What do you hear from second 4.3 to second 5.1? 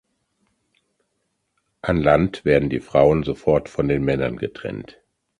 getrennt.